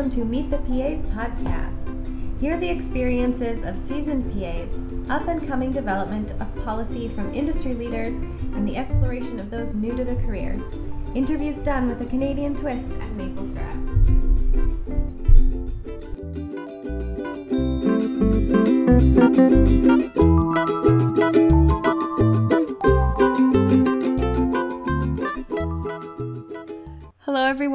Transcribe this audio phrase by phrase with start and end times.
[0.00, 2.40] welcome to Meet the PAs podcast.
[2.40, 4.70] Hear the experiences of seasoned PAs,
[5.10, 9.94] up and coming development of policy from industry leaders, and the exploration of those new
[9.94, 10.58] to the career.
[11.14, 13.90] Interviews done with a Canadian twist at maple syrup.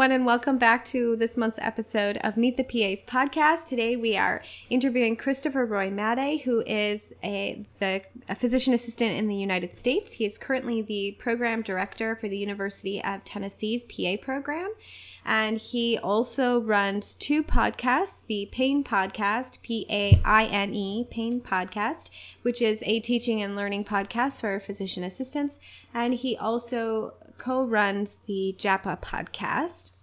[0.05, 3.65] Everyone, and welcome back to this month's episode of Meet the PAs podcast.
[3.65, 9.27] Today, we are interviewing Christopher Roy Madej, who is a, the, a physician assistant in
[9.27, 10.13] the United States.
[10.13, 14.71] He is currently the program director for the University of Tennessee's PA program.
[15.25, 21.41] And he also runs two podcasts the Paine Podcast, P A I N E, Paine
[21.41, 22.11] Podcast,
[22.43, 25.59] which is a teaching and learning podcast for physician assistants.
[25.95, 29.93] And he also co runs the JAAPA podcast.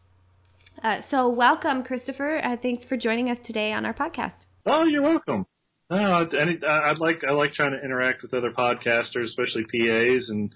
[0.83, 2.41] Uh, so, welcome, Christopher.
[2.43, 4.47] Uh, thanks for joining us today on our podcast.
[4.67, 5.47] Oh, you're welcome.
[5.89, 10.51] No, I like I like trying to interact with other podcasters, especially PAs, and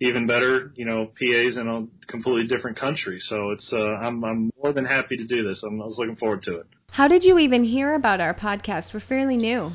[0.00, 3.20] even better, you know, PAs in a completely different country.
[3.20, 5.62] So it's uh, I'm I'm more than happy to do this.
[5.62, 6.66] I'm, I was looking forward to it.
[6.90, 8.92] How did you even hear about our podcast?
[8.92, 9.70] We're fairly new.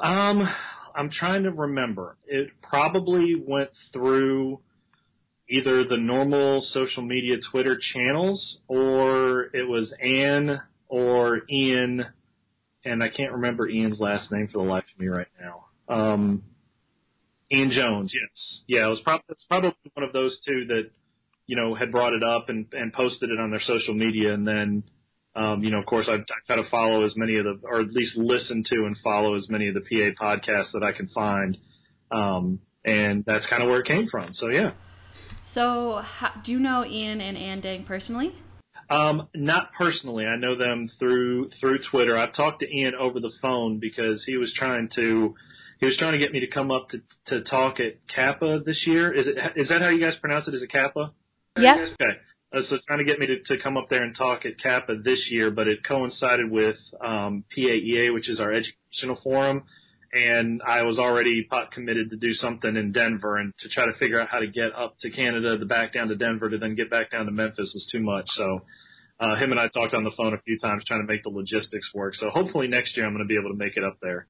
[0.00, 0.48] Um,
[0.96, 2.16] I'm trying to remember.
[2.26, 4.60] It probably went through
[5.52, 10.58] either the normal social media Twitter channels or it was Anne
[10.88, 12.06] or Ian,
[12.86, 15.66] and I can't remember Ian's last name for the life of me right now.
[15.94, 16.42] Um,
[17.50, 20.90] Ian Jones, yes, yeah, it was probably it's probably one of those two that
[21.46, 24.46] you know had brought it up and and posted it on their social media, and
[24.46, 24.82] then.
[25.34, 27.80] Um, you know, of course, I, I try to follow as many of the, or
[27.80, 31.08] at least listen to and follow as many of the PA podcasts that I can
[31.08, 31.56] find.
[32.10, 34.34] Um, and that's kind of where it came from.
[34.34, 34.72] So yeah.
[35.42, 38.32] So, how, do you know Ian and Ann Dang personally?
[38.88, 40.26] Um, not personally.
[40.26, 42.16] I know them through through Twitter.
[42.16, 45.34] I've talked to Ian over the phone because he was trying to
[45.80, 48.84] he was trying to get me to come up to to talk at CAPA this
[48.86, 49.12] year.
[49.12, 50.54] Is it is that how you guys pronounce it?
[50.54, 51.10] Is it CAPA?
[51.58, 51.86] Yeah.
[52.00, 52.18] Okay.
[52.52, 55.02] Uh, so trying to get me to, to come up there and talk at CAPA
[55.02, 59.62] this year, but it coincided with um, PAEA, which is our educational forum,
[60.12, 63.94] and I was already pot committed to do something in Denver and to try to
[63.94, 66.74] figure out how to get up to Canada, to back down to Denver, to then
[66.74, 68.26] get back down to Memphis was too much.
[68.28, 68.60] So
[69.20, 71.30] uh, him and I talked on the phone a few times trying to make the
[71.30, 72.14] logistics work.
[72.14, 74.26] So hopefully next year I'm going to be able to make it up there.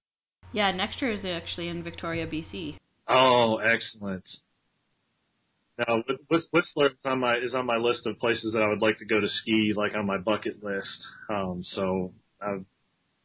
[0.53, 2.76] Yeah, next year is actually in Victoria, BC.
[3.09, 4.25] Oh, excellent.
[5.78, 8.98] Now, Whistler is on my is on my list of places that I would like
[8.98, 11.06] to go to ski, like on my bucket list.
[11.31, 12.59] Um, so uh,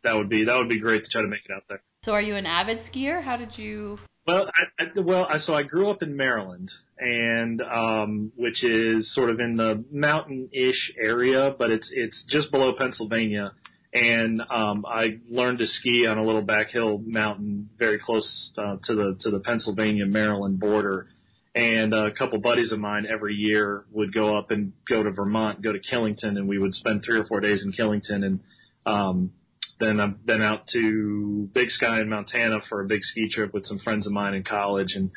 [0.04, 1.82] that would be that would be great to try to make it out there.
[2.08, 3.22] So, are you an avid skier?
[3.22, 4.00] How did you?
[4.26, 9.14] Well, I, I, well, I, so I grew up in Maryland, and um, which is
[9.14, 13.52] sort of in the mountain-ish area, but it's it's just below Pennsylvania.
[13.94, 18.78] And um, I learned to ski on a little back hill mountain very close uh,
[18.86, 21.08] to the to the Pennsylvania Maryland border.
[21.56, 25.62] And a couple buddies of mine every year would go up and go to Vermont,
[25.62, 28.24] go to Killington, and we would spend three or four days in Killington.
[28.24, 28.40] And
[28.86, 29.32] um,
[29.80, 33.66] then I've been out to Big Sky in Montana for a big ski trip with
[33.66, 34.94] some friends of mine in college.
[34.96, 35.12] And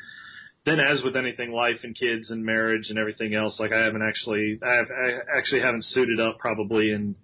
[0.65, 4.03] then, as with anything, life and kids and marriage and everything else, like I haven't
[4.03, 7.15] actually, I, have, I actually haven't suited up probably in,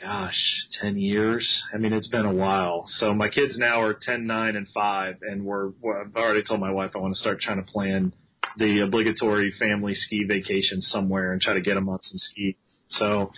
[0.00, 0.40] gosh,
[0.80, 1.62] ten years.
[1.72, 2.84] I mean, it's been a while.
[2.88, 6.60] So my kids now are ten, nine, and five, and we're, we're I've already told
[6.60, 8.12] my wife I want to start trying to plan
[8.56, 12.56] the obligatory family ski vacation somewhere and try to get them on some skis.
[12.88, 13.30] So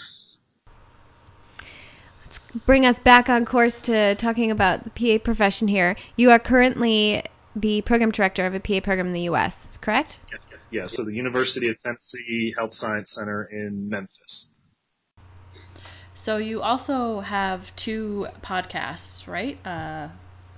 [2.67, 5.97] bring us back on course to talking about the PA profession here.
[6.17, 7.25] You are currently
[7.57, 10.21] the program director of a PA program in the U.S., correct?
[10.31, 10.97] Yes, yes, yes.
[10.97, 14.47] So the University of Tennessee Health Science Center in Memphis.
[16.15, 19.59] So you also have two podcasts, right?
[19.67, 20.09] Uh,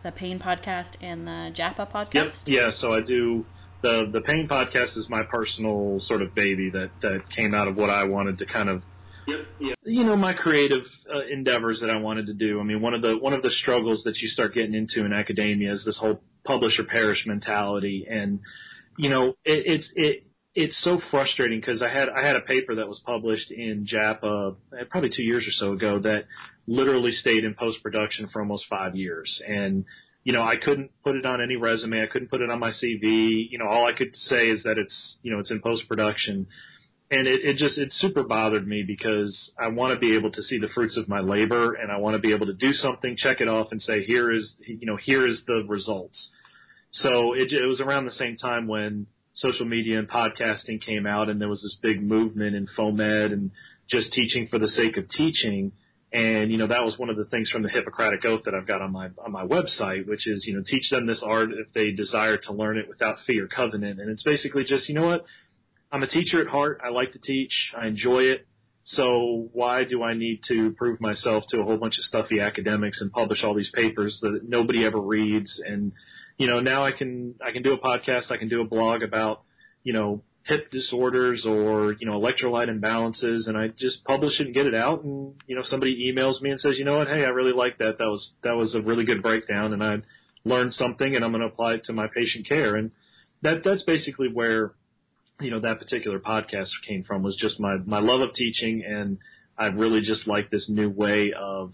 [0.03, 2.15] the Paine podcast and the JAAPA podcast.
[2.15, 2.35] Yep.
[2.49, 2.71] Yeah.
[2.73, 3.47] So I do
[3.83, 7.77] the the Paine podcast is my personal sort of baby that that came out of
[7.77, 8.83] what I wanted to kind of
[9.27, 10.83] You know my creative
[11.13, 12.61] uh, endeavors that I wanted to do.
[12.61, 15.13] I mean, one of the one of the struggles that you start getting into in
[15.13, 18.41] academia is this whole publisher perish mentality, and
[18.99, 22.75] you know it, it's it it's so frustrating because I had I had a paper
[22.77, 24.23] that was published in JAAPA
[24.53, 26.27] uh, probably two years or so ago that
[26.67, 29.85] literally stayed in post production for almost five years, and
[30.25, 32.71] you know I couldn't put it on any resume, I couldn't put it on my
[32.71, 33.47] CV.
[33.51, 36.49] You know, all I could say is that it's you know it's in post production
[37.13, 40.43] and it, it just it super bothered me because I want to be able to
[40.43, 43.17] see the fruits of my labor and I want to be able to do something,
[43.19, 46.31] check it off, and say here is you know here is the results.
[46.91, 51.29] So it, it was around the same time when social media and podcasting came out,
[51.29, 53.51] and there was this big movement in FOAMed and
[53.91, 55.73] just teaching for the sake of teaching.
[56.15, 58.67] And you know that was one of the things from the Hippocratic Oath that I've
[58.67, 61.75] got on my on my website, which is you know teach them this art if
[61.75, 64.01] they desire to learn it without fee or covenant.
[64.01, 65.25] And it's basically just you know what
[65.93, 66.81] I'm a teacher at heart.
[66.83, 67.53] I like to teach.
[67.79, 68.47] I enjoy it.
[68.85, 73.01] So why do I need to prove myself to a whole bunch of stuffy academics
[73.01, 75.63] and publish all these papers that nobody ever reads?
[75.65, 75.93] And
[76.39, 78.33] you know now I can I can do a podcast.
[78.33, 79.43] I can do a blog about
[79.85, 84.55] you know hip disorders or you know electrolyte imbalances and I just publish it and
[84.55, 87.25] get it out and you know somebody emails me and says you know what hey
[87.25, 89.99] I really like that that was that was a really good breakdown and I
[90.45, 92.91] learned something and I'm going to apply it to my patient care and
[93.43, 94.73] that that's basically where
[95.43, 99.19] you know that particular podcast came from was just my my love of teaching and
[99.59, 101.73] I really just like this new way of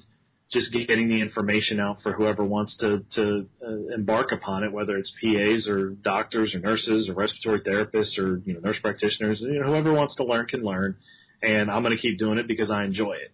[0.51, 4.97] just getting the information out for whoever wants to to uh, embark upon it, whether
[4.97, 9.41] it's PAs or doctors or nurses or respiratory therapists or you know nurse practitioners.
[9.41, 10.97] You know, whoever wants to learn can learn,
[11.43, 13.33] and I'm going to keep doing it because I enjoy it.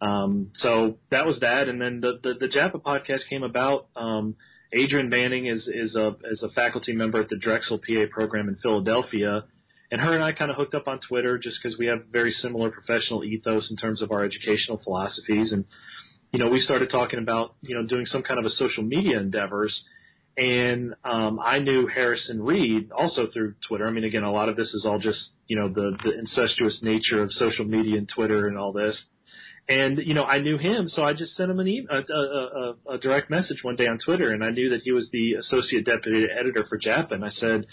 [0.00, 3.88] Um, so that was that, and then the the, the JAAPA podcast came about.
[3.94, 4.36] Um,
[4.72, 8.56] Adrian Banning is is a is a faculty member at the Drexel PA program in
[8.56, 9.44] Philadelphia,
[9.94, 12.32] and her and I kind of hooked up on Twitter just because we have very
[12.32, 15.64] similar professional ethos in terms of our educational philosophies and
[16.34, 19.20] you know, we started talking about, you know, doing some kind of a social media
[19.20, 19.84] endeavors.
[20.36, 23.86] And um, I knew Harrison Reed also through Twitter.
[23.86, 26.80] I mean, again, a lot of this is all just, you know, the, the incestuous
[26.82, 29.04] nature of social media and Twitter and all this.
[29.68, 32.20] And, you know, I knew him, so I just sent him an e- a, a,
[32.20, 35.34] a, a direct message one day on Twitter, and I knew that he was the
[35.34, 37.66] associate deputy editor for JAAPA, and I said,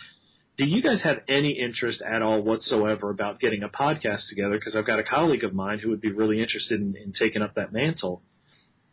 [0.62, 4.60] do you guys have any interest at all whatsoever about getting a podcast together?
[4.60, 7.42] Because I've got a colleague of mine who would be really interested in, in taking
[7.42, 8.22] up that mantle.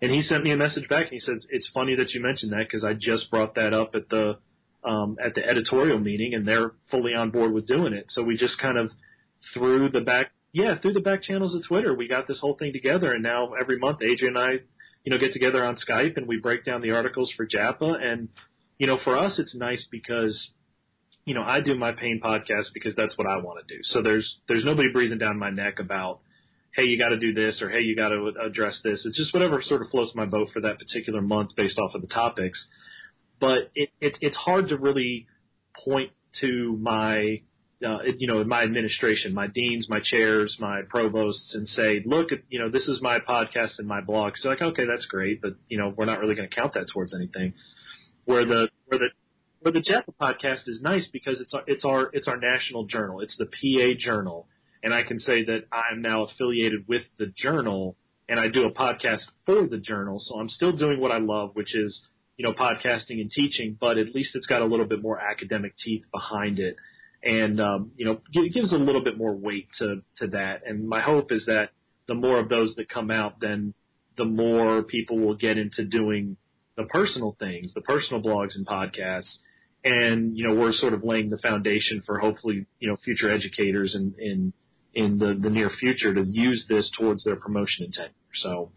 [0.00, 2.52] And he sent me a message back and he said, it's funny that you mentioned
[2.52, 4.38] that because I just brought that up at the,
[4.82, 8.06] um, at the editorial meeting and they're fully on board with doing it.
[8.08, 8.88] So we just kind of
[9.52, 12.72] through the back, yeah, through the back channels of Twitter, we got this whole thing
[12.72, 13.12] together.
[13.12, 14.50] And now every month, Adrian and I,
[15.04, 18.02] you know, get together on Skype and we break down the articles for JAAPA.
[18.02, 18.30] And,
[18.78, 20.48] you know, for us, it's nice because,
[21.28, 23.80] you know, I do my Paine podcast because that's what I want to do.
[23.82, 26.20] So there's, there's nobody breathing down my neck about,
[26.74, 29.04] hey, you got to do this or hey, you got to address this.
[29.04, 32.00] It's just whatever sort of floats my boat for that particular month based off of
[32.00, 32.64] the topics.
[33.40, 35.26] But it, it it's hard to really
[35.84, 36.10] point
[36.40, 37.42] to my
[37.86, 42.58] uh, you know, my administration, my deans, my chairs, my provosts, and say, look, you
[42.58, 44.32] know, this is my podcast and my blog.
[44.36, 46.86] So like, okay, that's great, but you know, we're not really going to count that
[46.92, 47.54] towards anything.
[48.24, 49.10] Where the where the
[49.60, 53.20] where the JAAPA podcast is nice because it's our, it's our it's our national journal.
[53.20, 54.46] It's the PA Journal,
[54.82, 57.96] and I can say that I'm now affiliated with the journal
[58.28, 60.18] and I do a podcast for the journal.
[60.20, 62.02] So I'm still doing what I love, which is,
[62.36, 65.72] you know, podcasting and teaching, but at least it's got a little bit more academic
[65.82, 66.76] teeth behind it.
[67.22, 70.62] And, um, you know, it gives a little bit more weight to, to that.
[70.66, 71.70] And my hope is that
[72.06, 73.74] the more of those that come out, then
[74.16, 76.36] the more people will get into doing
[76.78, 79.34] the personal things, the personal blogs and podcasts.
[79.84, 83.94] And, you know, we're sort of laying the foundation for hopefully, you know, future educators
[83.94, 84.52] and, and
[84.94, 88.10] in the, the near future to use this towards their promotion and tenure.
[88.34, 88.70] So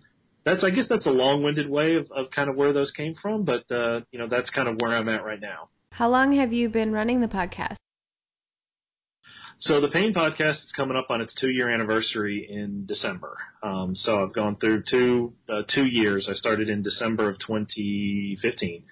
[0.45, 3.45] that's, I guess that's a long-winded way of, of kind of where those came from,
[3.45, 5.69] but, uh, you know, that's kind of where I'm at right now.
[5.91, 7.75] How long have you been running the podcast?
[9.63, 13.37] So the Paine podcast is coming up on its two-year anniversary in December.
[13.61, 16.27] Um, so I've gone through two uh, two years.
[16.27, 18.83] I started in December of 2015,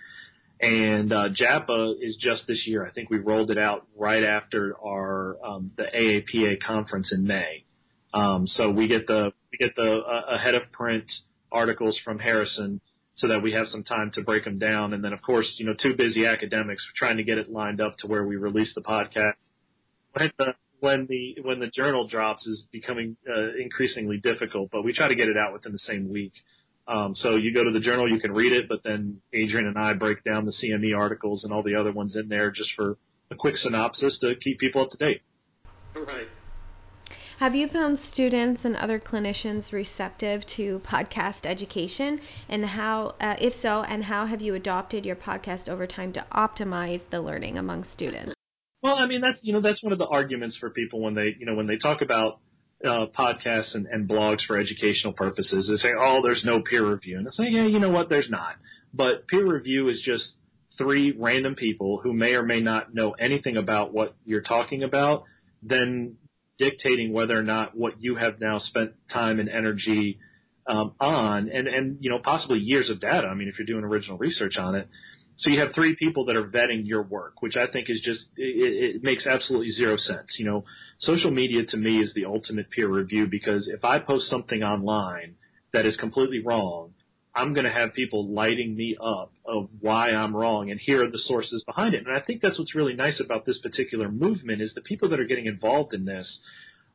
[0.61, 2.85] and uh, JAAPA is just this year.
[2.85, 7.65] I think we rolled it out right after our um, the AAPA conference in May.
[8.13, 11.05] Um, so we get the we get the uh, ahead of print
[11.51, 12.79] articles from Harrison
[13.15, 14.93] so that we have some time to break them down.
[14.93, 17.97] And then of course, you know, two busy academics trying to get it lined up
[17.97, 19.33] to where we release the podcast.
[20.13, 24.93] When the when the when the journal drops is becoming uh, increasingly difficult, but we
[24.93, 26.33] try to get it out within the same week.
[26.87, 29.77] Um, so you go to the journal, you can read it, but then Adrian and
[29.77, 32.97] I break down the CME articles and all the other ones in there just for
[33.29, 35.21] a quick synopsis to keep people up to date.
[35.95, 36.27] Right.
[37.37, 43.53] Have you found students and other clinicians receptive to podcast education, and how, uh, if
[43.53, 47.85] so, and how have you adopted your podcast over time to optimize the learning among
[47.85, 48.33] students?
[48.81, 51.35] Well, I mean that's you know that's one of the arguments for people when they
[51.39, 52.39] you know when they talk about
[52.83, 57.17] uh, podcasts and, and blogs for educational purposes They say, oh, there's no peer review.
[57.17, 58.09] And I say, yeah, you know what?
[58.09, 58.55] There's not.
[58.93, 60.33] But peer review is just
[60.77, 65.23] three random people who may or may not know anything about what you're talking about,
[65.61, 66.15] then
[66.57, 70.19] dictating whether or not what you have now spent time and energy
[70.67, 73.27] um, on, and and you know possibly years of data.
[73.27, 74.87] I mean, if you're doing original research on it,
[75.39, 78.25] so you have three people that are vetting your work, which I think is just
[78.35, 80.35] it, it makes absolutely zero sense.
[80.37, 80.65] You know,
[80.99, 85.35] social media to me is the ultimate peer review because if I post something online
[85.71, 86.93] that is completely wrong,
[87.33, 91.11] I'm going to have people lighting me up of why I'm wrong and here are
[91.11, 92.05] the sources behind it.
[92.05, 95.21] And I think that's what's really nice about this particular movement is the people that
[95.21, 96.39] are getting involved in this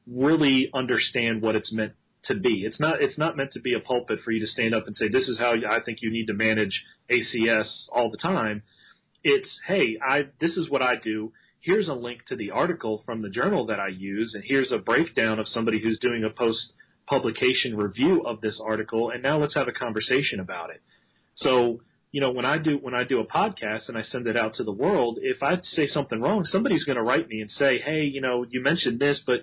[0.06, 1.94] really understand what it's meant
[2.26, 2.64] to be.
[2.64, 4.96] It's not it's not meant to be a pulpit for you to stand up and
[4.96, 8.62] say this is how I think you need to manage ACS all the time.
[9.22, 11.32] It's hey, I this is what I do.
[11.60, 14.78] Here's a link to the article from the journal that I use and here's a
[14.78, 16.72] breakdown of somebody who's doing a post
[17.06, 20.82] publication review of this article and now let's have a conversation about it.
[21.36, 21.80] So,
[22.12, 24.54] you know, when I do when I do a podcast and I send it out
[24.54, 27.78] to the world, if I say something wrong, somebody's going to write me and say,
[27.78, 29.40] "Hey, you know, you mentioned this, but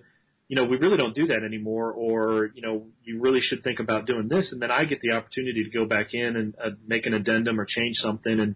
[0.51, 3.79] you know, we really don't do that anymore, or, you know, you really should think
[3.79, 4.51] about doing this.
[4.51, 7.57] And then I get the opportunity to go back in and uh, make an addendum
[7.57, 8.37] or change something.
[8.37, 8.55] And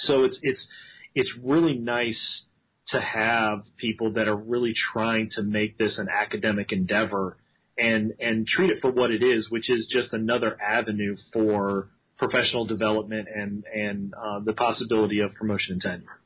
[0.00, 0.66] so it's, it's,
[1.14, 2.42] it's really nice
[2.88, 7.36] to have people that are really trying to make this an academic endeavor
[7.78, 11.88] and, and treat it for what it is, which is just another avenue for
[12.18, 16.21] professional development and, and uh, the possibility of promotion and tenure.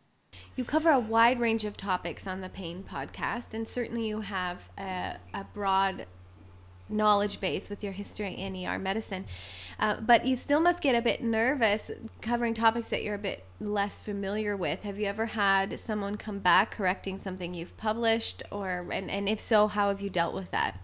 [0.56, 4.58] You cover a wide range of topics on the Paine podcast, and certainly you have
[4.78, 6.06] a, a broad
[6.88, 9.26] knowledge base with your history in ER medicine.
[9.78, 11.90] Uh, but you still must get a bit nervous
[12.22, 14.80] covering topics that you're a bit less familiar with.
[14.80, 19.40] Have you ever had someone come back correcting something you've published, or and, and if
[19.40, 20.80] so, how have you dealt with that?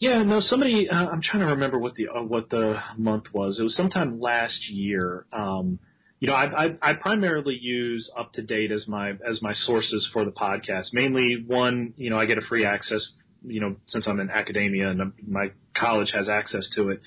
[0.00, 0.38] Yeah, no.
[0.38, 3.58] Somebody, uh, I'm trying to remember what the uh, what the month was.
[3.58, 5.26] It was sometime last year.
[5.32, 5.80] Um,
[6.20, 10.32] you know, I, I, I primarily use UpToDate as my as my sources for the
[10.32, 10.92] podcast.
[10.92, 13.08] Mainly, one, you know, I get a free access,
[13.44, 17.00] you know, since I'm in academia and my college has access to it.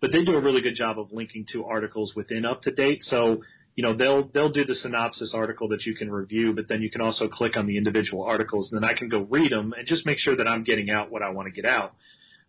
[0.00, 2.98] But they do a really good job of linking to articles within UpToDate.
[3.00, 3.42] So,
[3.76, 6.90] you know, they'll they'll do the synopsis article that you can review, but then you
[6.90, 9.86] can also click on the individual articles, and then I can go read them and
[9.86, 11.92] just make sure that I'm getting out what I want to get out.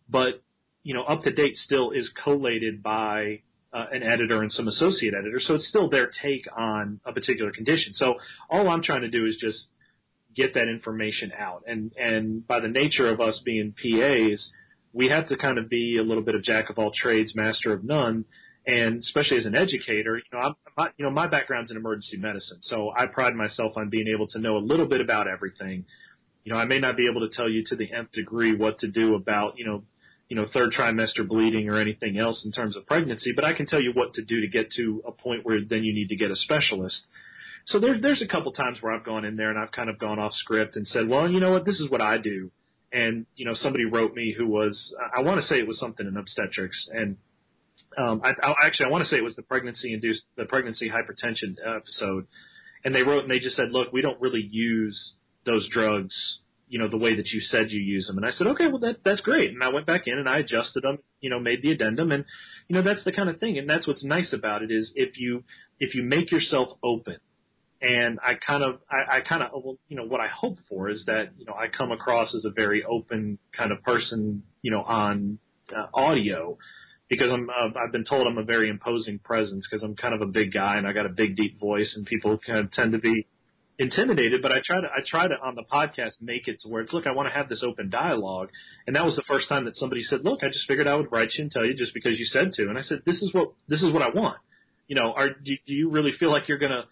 [0.08, 0.44] But
[0.84, 3.42] you know, UpToDate still is collated by
[3.76, 7.52] uh, an editor and some associate editors, so it's still their take on a particular
[7.52, 7.94] condition.
[7.94, 8.16] So
[8.50, 9.68] all I'm trying to do is just
[10.34, 14.50] get that information out, and and by the nature of us being PAs,
[14.94, 17.74] we have to kind of be a little bit of jack of all trades, master
[17.74, 18.24] of none,
[18.66, 22.18] and especially as an educator, you know, I'm, my, you know, my background's in emergency
[22.18, 25.86] medicine, so I pride myself on being able to know a little bit about everything.
[26.46, 28.80] You know, I may not be able to tell you to the nth degree what
[28.80, 29.84] to do about, you know,
[30.28, 33.68] you know, third trimester bleeding or anything else in terms of pregnancy, but I can
[33.68, 36.16] tell you what to do to get to a point where then you need to
[36.16, 37.06] get a specialist.
[37.66, 40.00] So there's there's a couple times where I've gone in there and I've kind of
[40.00, 42.52] gone off script and said, well, you know what, this is what I do.
[42.92, 46.08] And you know, somebody wrote me who was I want to say it was something
[46.08, 47.18] in obstetrics, and
[47.98, 50.90] um, I, I actually I want to say it was the pregnancy induced the pregnancy
[50.90, 52.28] hypertension episode,
[52.84, 55.14] and they wrote and they just said, look, we don't really use
[55.46, 58.18] those drugs you know, the way that you said you use them.
[58.18, 59.52] And I said, okay, well, that, that's great.
[59.52, 62.12] And I went back in and I adjusted them, you know, made the addendum.
[62.12, 62.26] And,
[62.68, 63.58] you know, that's the kind of thing.
[63.58, 65.44] And that's what's nice about it is if you,
[65.80, 67.18] if you make yourself open
[67.82, 70.90] and I kind of, I, I kind of, well, you know, what I hope for
[70.90, 74.72] is that, you know, I come across as a very open kind of person, you
[74.72, 75.38] know, on
[75.76, 76.58] uh, audio
[77.10, 80.22] because I'm, uh, I've been told I'm a very imposing presence because I'm kind of
[80.22, 82.94] a big guy and I got a big deep voice and people kind of tend
[82.94, 83.28] to be,
[83.78, 86.82] intimidated, but I try to I try to on the podcast make it to where
[86.82, 88.50] it's look, I want to have this open dialogue.
[88.88, 91.12] And that was the first time that somebody said, Look, I just figured I would
[91.12, 93.34] write you and tell you just because you said to and I said, This is
[93.34, 94.38] what this is what I want.
[94.88, 96.86] You know, are do, do you really feel like you're gonna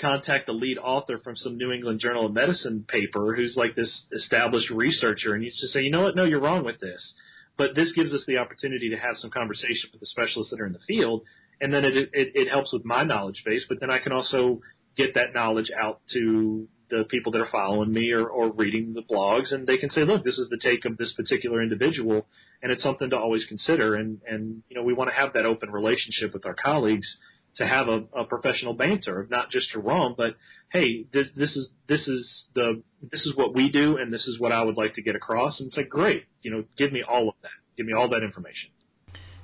[0.00, 4.06] contact the lead author from some New England Journal of Medicine paper who's like this
[4.12, 7.12] established researcher and you just say, You know what, no, you're wrong with this.
[7.58, 10.66] But this gives us the opportunity to have some conversation with the specialists that are
[10.66, 11.22] in the field
[11.60, 14.60] and then it, it, it helps with my knowledge base, but then I can also
[14.96, 19.02] get that knowledge out to the people that are following me or, or reading the
[19.02, 22.26] blogs and they can say, look, this is the take of this particular individual
[22.62, 23.94] and it's something to always consider.
[23.94, 27.16] And, and, you know, we want to have that open relationship with our colleagues
[27.56, 30.34] to have a, a professional banter of not just wrong, but
[30.70, 34.38] hey, this, this is, this is the, this is what we do and this is
[34.38, 35.60] what I would like to get across.
[35.60, 37.50] And it's like, great, you know, give me all of that.
[37.76, 38.70] Give me all that information.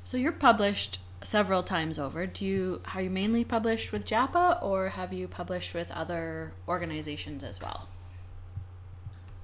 [0.05, 2.27] So you're published several times over.
[2.27, 7.43] Do you are you mainly published with JAAPA or have you published with other organizations
[7.43, 7.89] as well?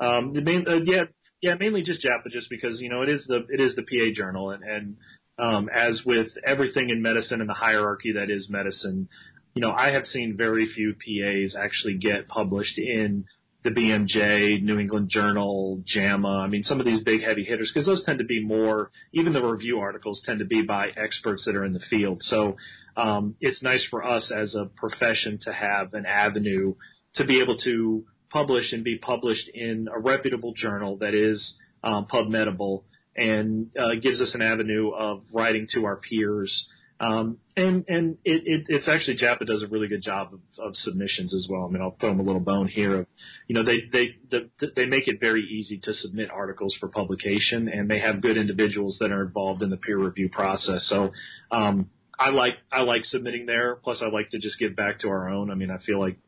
[0.00, 1.04] Um, main, uh, yeah,
[1.40, 4.14] yeah, mainly just JAAPA, just because you know it is the it is the PA
[4.14, 4.96] journal, and and
[5.38, 9.08] um, as with everything in medicine and the hierarchy that is medicine,
[9.54, 13.26] you know I have seen very few PAs actually get published in
[13.64, 16.28] the BMJ, New England Journal, JAMA.
[16.28, 19.32] I mean, some of these big heavy hitters, because those tend to be more, even
[19.32, 22.18] the review articles tend to be by experts that are in the field.
[22.22, 22.56] So
[22.96, 26.74] um, it's nice for us as a profession to have an avenue
[27.14, 31.54] to be able to publish and be published in a reputable journal that is
[31.84, 32.82] um, PubMedable
[33.14, 36.66] and uh, gives us an avenue of writing to our peers.
[37.02, 40.76] Um, and and it, it, it's actually JAAPA does a really good job of, of
[40.76, 41.66] submissions as well.
[41.66, 43.08] I mean, I'll throw them a little bone here.
[43.48, 47.68] You know, they they the, they make it very easy to submit articles for publication,
[47.68, 50.86] and they have good individuals that are involved in the peer review process.
[50.88, 51.10] So
[51.50, 51.90] um,
[52.20, 53.74] I like I like submitting there.
[53.74, 55.50] Plus, I like to just give back to our own.
[55.50, 56.18] I mean, I feel like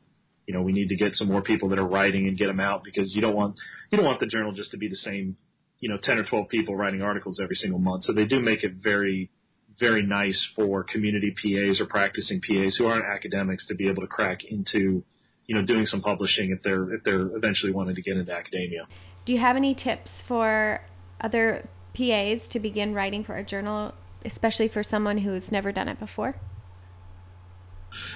[0.49, 2.59] you know we need to get some more people that are writing and get them
[2.59, 3.55] out because you don't want
[3.93, 5.37] you don't want the journal just to be the same
[5.79, 8.03] you know 10 or 12 people writing articles every single month.
[8.03, 9.31] So they do make it very
[9.79, 14.09] very nice for community PAs or practicing PAs who aren't academics to be able to
[14.09, 15.05] crack into
[15.47, 18.87] you know doing some publishing if they're if they're eventually wanting to get into academia.
[19.25, 20.81] Do you have any tips for
[21.21, 25.99] other PAs to begin writing for a journal, especially for someone who's never done it
[25.99, 26.37] before?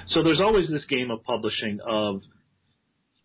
[0.06, 2.22] So there's always this game of publishing of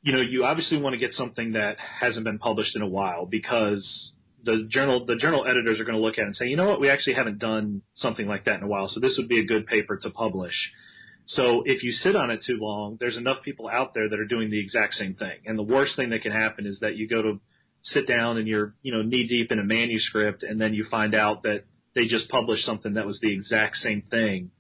[0.04, 3.26] you know, you obviously want to get something that hasn't been published in a while
[3.26, 4.12] because
[4.44, 6.82] the journal the journal editors are going to look at and say, you know what,
[6.82, 9.46] we actually haven't done something like that in a while, so this would be a
[9.46, 10.56] good paper to publish.
[11.26, 14.26] So if you sit on it too long, there's enough people out there that are
[14.26, 15.38] doing the exact same thing.
[15.46, 17.40] And the worst thing that can happen is that you go to
[17.82, 21.16] sit down and you're, you know, knee deep in a manuscript and then you find
[21.16, 21.64] out that
[21.96, 24.52] they just published something that was the exact same thing.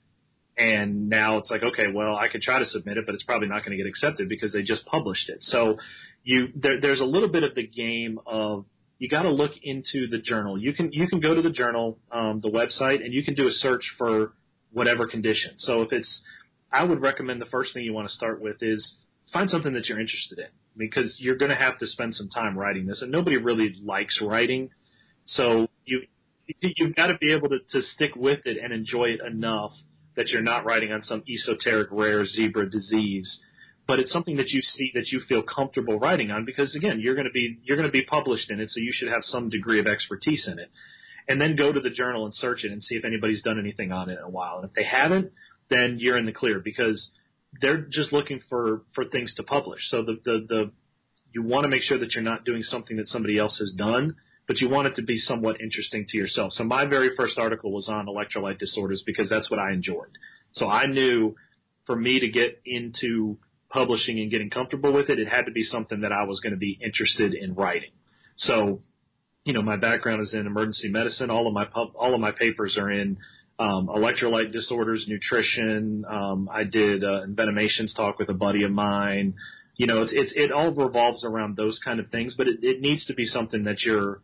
[0.58, 3.48] And now it's like, okay, well, I could try to submit it, but it's probably
[3.48, 5.40] not going to get accepted because they just published it.
[5.42, 5.78] So
[6.24, 8.66] you, there, there's a little bit of the game of
[9.03, 10.57] you got to look into the journal.
[10.57, 13.48] You can you can go to the journal, um, the website, and you can do
[13.48, 14.31] a search for
[14.72, 15.55] whatever condition.
[15.57, 16.22] So if it's,
[16.72, 18.95] I would recommend the first thing you want to start with is
[19.33, 22.57] find something that you're interested in because you're going to have to spend some time
[22.57, 24.69] writing this, and nobody really likes writing.
[25.25, 26.03] So you
[26.62, 29.72] you've got to be able to, to stick with it and enjoy it enough
[30.15, 33.43] that you're not writing on some esoteric rare zebra disease
[33.88, 37.15] but it's something that you see that you feel comfortable writing on because again you're
[37.15, 39.50] going to be you're going to be published in it so you should have some
[39.50, 40.69] degree of expertise in it.
[41.28, 43.93] And then go to the journal and search it and see if anybody's done anything
[43.93, 44.58] on it in a while.
[44.58, 45.32] And if they haven't
[45.69, 47.12] then you're in the clear because
[47.62, 49.82] they're just looking for for things to publish.
[49.89, 50.72] So the the, the
[51.32, 54.15] you want to make sure that you're not doing something that somebody else has done
[54.48, 56.52] but you want it to be somewhat interesting to yourself.
[56.54, 60.17] So my very first article was on electrolyte disorders because that's what I enjoyed.
[60.52, 61.36] So I knew
[61.86, 63.38] for me to get into
[63.73, 66.53] publishing and getting comfortable with it, it had to be something that I was going
[66.53, 67.89] to be interested in writing.
[68.38, 68.83] So,
[69.43, 71.31] you know, my background is in emergency medicine.
[71.31, 73.17] All of my pub, all of my papers are in
[73.59, 76.05] um, electrolyte disorders, nutrition.
[76.07, 79.33] Um, I did uh, envenomations talk with a buddy of mine.
[79.75, 82.79] You know, it's, it's it all revolves around those kind of things, but it, it
[82.79, 84.21] needs to be something that you're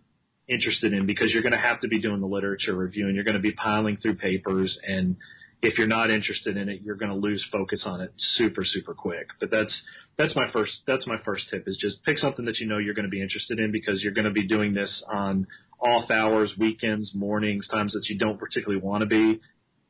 [0.47, 3.23] interested in because you're going to have to be doing the literature review and you're
[3.23, 5.15] going to be piling through papers and
[5.61, 8.93] if you're not interested in it, you're going to lose focus on it super, super
[8.93, 9.27] quick.
[9.39, 9.81] But that's
[10.17, 12.93] that's my first that's my first tip is just pick something that you know you're
[12.93, 15.47] going to be interested in because you're going to be doing this on
[15.79, 19.39] off hours, weekends, mornings, times that you don't particularly want to be.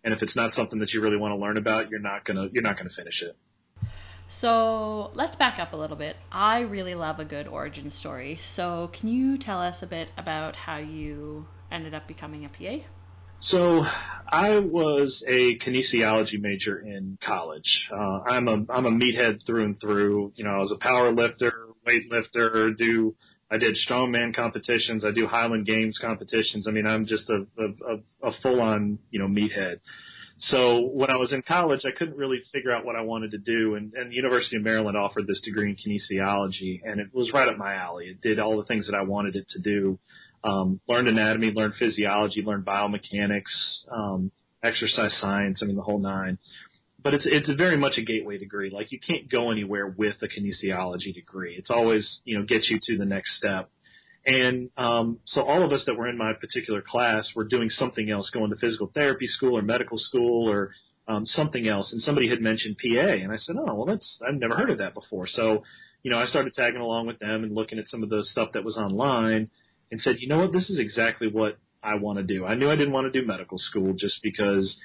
[0.04, 2.48] And if it's not something that you really want to learn about, you're not gonna
[2.52, 3.36] you're not gonna finish it.
[4.28, 6.16] So let's back up a little bit.
[6.32, 8.38] I really love a good origin story.
[8.38, 12.86] So can you tell us a bit about how you ended up becoming a PA?
[13.42, 13.86] So
[14.28, 17.88] I was a kinesiology major in college.
[17.92, 20.34] Uh, I'm a I'm a meathead through and through.
[20.36, 23.16] You know, I was a power lifter, weightlifter, do
[23.52, 26.68] I did strongman competitions, I do Highland Games competitions.
[26.68, 29.80] I mean, I'm just a a, a full on you know meathead.
[30.42, 33.38] So when I was in college, I couldn't really figure out what I wanted to
[33.40, 37.32] do, and, and the University of Maryland offered this degree in kinesiology, and it was
[37.34, 38.06] right up my alley.
[38.06, 40.00] It did all the things that I wanted it to do
[40.44, 44.32] um, learned anatomy, learned physiology, learned biomechanics, um,
[44.64, 45.62] exercise science.
[45.62, 46.38] I mean, the whole nine.
[47.02, 48.70] But it's it's very much a gateway degree.
[48.70, 51.56] Like you can't go anywhere with a kinesiology degree.
[51.58, 53.70] It's always you know gets you to the next step.
[54.26, 58.12] And um, so all of us that were in my particular class were doing something
[58.12, 60.72] else, going to physical therapy school or medical school or
[61.08, 61.94] um, something else.
[61.94, 64.80] And somebody had mentioned PA, and I said, oh well, that's I've never heard of
[64.80, 65.26] that before.
[65.28, 65.64] So
[66.04, 68.50] you know I started tagging along with them and looking at some of the stuff
[68.54, 69.50] that was online
[69.92, 72.46] and said, you know what, this is exactly what I want to do.
[72.46, 74.78] I knew I didn't want to do medical school just because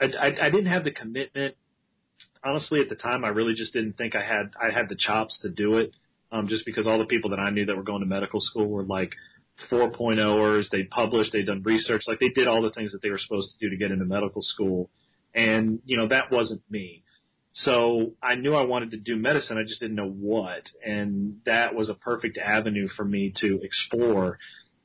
[0.00, 1.56] I, I, I didn't have the commitment.
[2.44, 5.38] Honestly, at the time, I really just didn't think I had I had the chops
[5.42, 5.92] to do it.
[6.32, 8.66] Um, just because all the people that I knew that were going to medical school
[8.66, 9.12] were like
[9.70, 10.70] 4.0ers.
[10.70, 13.52] They published, they'd done research, like they did all the things that they were supposed
[13.52, 14.88] to do to get into medical school.
[15.34, 17.01] And, you know, that wasn't me.
[17.52, 19.58] So I knew I wanted to do medicine.
[19.58, 20.62] I just didn't know what.
[20.84, 24.38] And that was a perfect avenue for me to explore.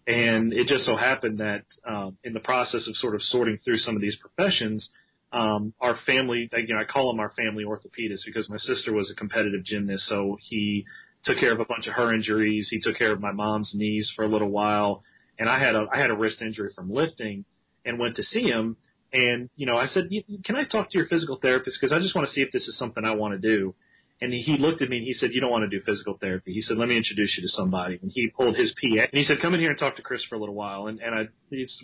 [0.05, 3.77] And it just so happened that um, in the process of sort of sorting through
[3.77, 4.89] some of these professions,
[5.33, 9.11] um, our family, you know, I call him our family orthopedist because my sister was
[9.11, 10.07] a competitive gymnast.
[10.07, 10.85] So he
[11.25, 12.69] took care of a bunch of her injuries.
[12.71, 15.03] He took care of my mom's knees for a little while.
[15.39, 17.45] and I had a I had a wrist injury from lifting,
[17.85, 18.77] and went to see him.
[19.13, 20.09] And you know, I said,
[20.45, 22.67] "Can I talk to your physical therapist because I just want to see if this
[22.67, 23.75] is something I want to do."
[24.19, 26.51] And he looked at me and he said, "You don't want to do physical therapy."
[26.51, 29.23] He said, "Let me introduce you to somebody." And he pulled his PA and he
[29.23, 31.27] said, "Come in here and talk to Chris for a little while." And and I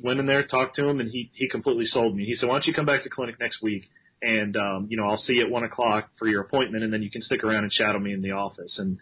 [0.04, 2.26] went in there, talked to him, and he he completely sold me.
[2.26, 3.90] He said, "Why don't you come back to clinic next week?"
[4.22, 7.04] And um, you know, I'll see you at one o'clock for your appointment, and then
[7.04, 8.80] you can stick around and shadow me in the office.
[8.80, 8.98] And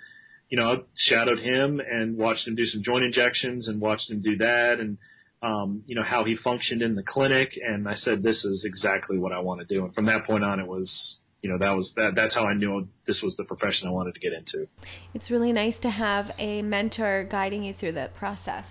[0.49, 4.21] you know, I shadowed him and watched him do some joint injections and watched him
[4.21, 4.97] do that and
[5.41, 9.17] um, you know, how he functioned in the clinic and I said, This is exactly
[9.17, 9.85] what I want to do.
[9.85, 12.53] And from that point on it was you know, that was that that's how I
[12.53, 14.67] knew this was the profession I wanted to get into.
[15.13, 18.69] It's really nice to have a mentor guiding you through that process.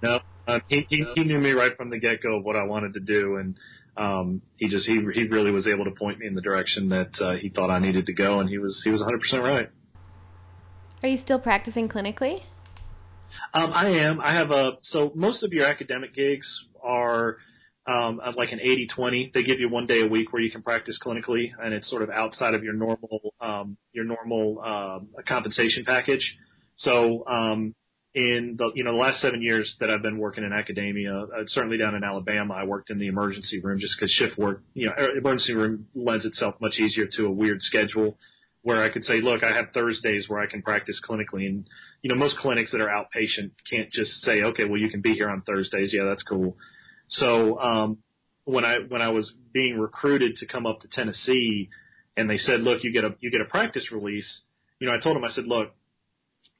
[0.00, 2.64] No, um, he, he he knew me right from the get go of what I
[2.64, 3.56] wanted to do, and
[3.96, 7.10] um, he just he he really was able to point me in the direction that
[7.20, 9.68] uh, he thought I needed to go, and he was he was 100 percent right.
[11.02, 12.42] Are you still practicing clinically?
[13.54, 14.20] Um, I am.
[14.20, 16.46] I have a so most of your academic gigs
[16.82, 17.36] are
[17.86, 19.32] um, like an 80-20.
[19.32, 22.02] They give you one day a week where you can practice clinically, and it's sort
[22.02, 26.36] of outside of your normal um, your normal uh, compensation package.
[26.76, 27.74] So um,
[28.14, 31.44] in the you know the last seven years that I've been working in academia, uh,
[31.46, 34.86] certainly down in Alabama, I worked in the emergency room just because shift work, you
[34.86, 38.18] know, emergency room lends itself much easier to a weird schedule
[38.68, 41.46] where I could say, look, I have Thursdays where I can practice clinically.
[41.46, 41.66] And,
[42.02, 45.14] you know, most clinics that are outpatient can't just say, okay, well, you can be
[45.14, 45.90] here on Thursdays.
[45.90, 46.54] Yeah, that's cool.
[47.08, 47.96] So, um,
[48.44, 51.70] when I, when I was being recruited to come up to Tennessee
[52.14, 54.42] and they said, look, you get a, you get a practice release,
[54.80, 55.70] you know, I told them, I said, look,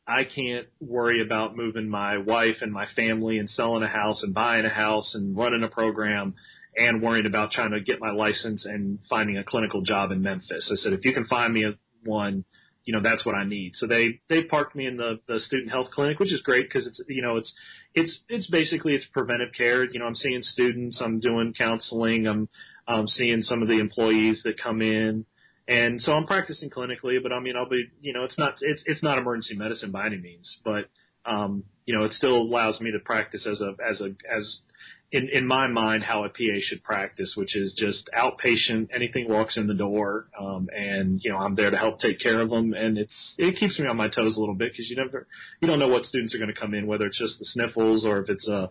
[0.07, 4.33] I can't worry about moving my wife and my family and selling a house and
[4.33, 6.37] buying a house and running a program
[6.75, 10.71] and worrying about trying to get my license and finding a clinical job in Memphis.
[10.73, 12.45] I said, if you can find me a, one,
[12.85, 13.73] you know, that's what I need.
[13.75, 16.87] So they they parked me in the the student health clinic, which is great because
[16.87, 17.53] it's you know it's
[17.95, 19.85] it's it's basically it's preventive care.
[19.85, 22.49] You know, I'm seeing students, I'm doing counseling, I'm
[22.89, 25.27] um, seeing some of the employees that come in,
[25.69, 27.23] and so I'm practicing clinically.
[27.23, 30.07] But I mean, I'll be you know, it's not it's it's not emergency medicine by
[30.07, 30.89] any means, but
[31.27, 34.61] um, you know, it still allows me to practice as a as a as
[35.11, 38.89] in in my mind how a PA should practice, which is just outpatient.
[38.95, 42.41] Anything walks in the door, um, and you know I'm there to help take care
[42.41, 44.97] of them, and it's it keeps me on my toes a little bit because you
[44.97, 45.27] never
[45.61, 48.05] you don't know what students are going to come in, whether it's just the sniffles
[48.05, 48.69] or if it's a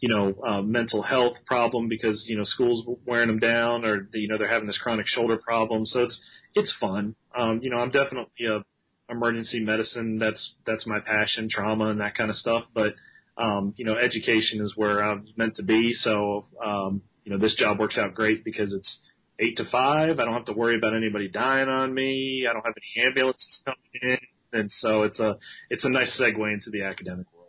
[0.00, 4.28] you know a mental health problem because you know school's wearing them down, or you
[4.28, 5.86] know they're having this chronic shoulder problem.
[5.86, 6.20] So it's
[6.54, 7.14] it's fun.
[7.34, 8.64] Um, you know I'm definitely a
[9.10, 10.18] emergency medicine.
[10.18, 12.92] That's that's my passion, trauma and that kind of stuff, but
[13.40, 15.92] um, you know, education is where I was meant to be.
[15.94, 18.98] So, um, you know, this job works out great because it's
[19.38, 20.18] eight to five.
[20.18, 22.46] I don't have to worry about anybody dying on me.
[22.48, 24.18] I don't have any ambulances coming in.
[24.52, 25.36] And so it's a,
[25.70, 27.40] it's a nice segue into the academic world.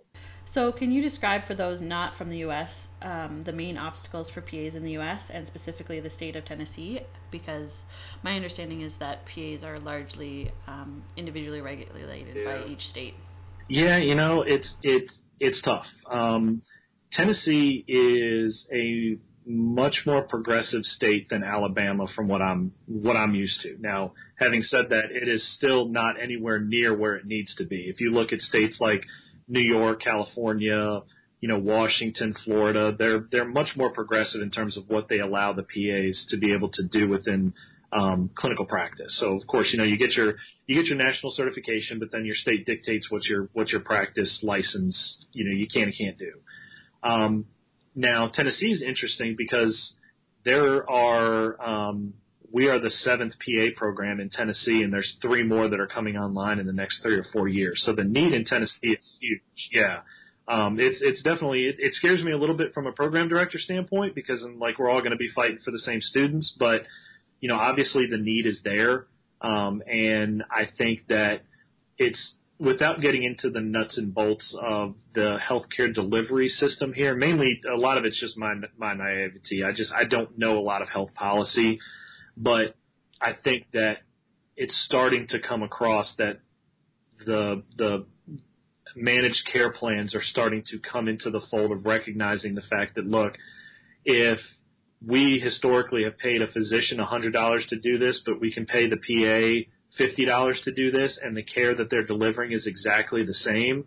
[0.46, 2.88] So, can you describe for those not from the U.S.
[3.02, 5.30] Um, the main obstacles for PAs in the U.S.
[5.30, 7.02] and specifically the state of Tennessee?
[7.32, 7.84] Because
[8.22, 12.44] my understanding is that PAs are largely um, individually regulated yeah.
[12.44, 13.14] by each state.
[13.70, 15.86] Yeah, you know, it's it's it's tough.
[16.10, 16.62] Um,
[17.12, 23.60] Tennessee is a much more progressive state than Alabama from what I'm what I'm used
[23.64, 23.76] to.
[23.80, 27.90] Now, having said that, it is still not anywhere near where it needs to be.
[27.90, 29.04] If you look at states like
[29.48, 31.02] New York, California,
[31.42, 35.54] you know, Washington, Florida, they're they're much more progressive in terms of what they allow
[35.54, 37.54] the PAs to be able to do within
[37.94, 39.18] um, clinical practice.
[39.20, 40.36] So of course, you know, you get your
[40.68, 44.40] you get your national certification, but then your state dictates what your what your practice
[44.44, 46.32] license you know you can and can't do.
[47.04, 47.46] Um,
[47.96, 49.94] now Tennessee is interesting because
[50.46, 52.14] there are um,
[52.52, 56.18] we are the seventh PA program in Tennessee, and there's three more that are coming
[56.18, 57.82] online in the next three or four years.
[57.86, 59.42] So the need in Tennessee is huge.
[59.72, 60.00] Yeah.
[60.48, 63.58] Um, it's it's definitely it, it scares me a little bit from a program director
[63.60, 66.82] standpoint because I'm like we're all going to be fighting for the same students, but
[67.42, 69.08] you know, obviously the need is there.
[69.42, 71.42] Um, and I think that
[71.98, 77.16] it's without getting into the nuts and bolts of the healthcare delivery system here.
[77.16, 79.64] Mainly, a lot of it's just my my naivety.
[79.64, 81.80] I just I don't know a lot of health policy,
[82.38, 82.76] but
[83.20, 83.98] I think that
[84.56, 86.40] it's starting to come across that
[87.26, 88.06] the the
[88.96, 93.06] managed care plans are starting to come into the fold of recognizing the fact that
[93.06, 93.34] look,
[94.06, 94.38] if
[95.06, 98.98] we historically have paid a physician $100 to do this, but we can pay the
[98.98, 103.86] PA $50 to do this, and the care that they're delivering is exactly the same,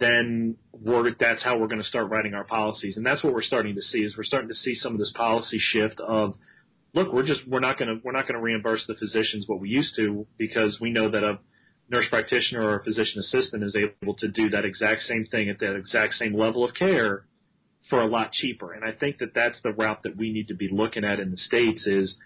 [0.00, 2.96] then we're, that's how we're going to start writing our policies.
[2.96, 5.12] And that's what we're starting to see is we're starting to see some of this
[5.16, 6.34] policy shift of,
[6.94, 9.60] look, we're just, we're not going to, we're not going to reimburse the physicians what
[9.60, 11.38] we used to because we know that a
[11.88, 15.60] nurse practitioner or a physician assistant is able to do that exact same thing at
[15.60, 17.24] that exact same level of care
[17.90, 18.72] for a lot cheaper.
[18.72, 21.30] And I think that that's the route that we need to be looking at in
[21.30, 22.16] the states is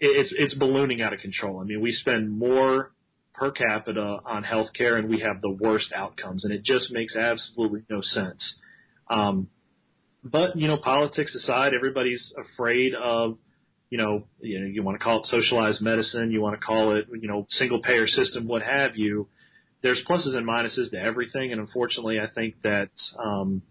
[0.00, 1.60] it's it's ballooning out of control.
[1.60, 2.92] I mean, we spend more
[3.34, 7.82] per capita on healthcare and we have the worst outcomes, and it just makes absolutely
[7.88, 8.56] no sense.
[9.08, 9.48] Um,
[10.24, 13.38] but you know, politics aside, everybody's afraid of
[13.90, 16.94] you know, you know, you want to call it socialized medicine, you want to call
[16.94, 19.26] it, you know, single payer system, what have you.
[19.82, 23.62] There's pluses and minuses to everything, and unfortunately, I think that um,